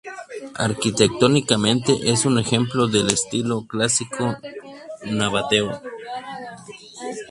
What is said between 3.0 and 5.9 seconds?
estilo clásico nabateo.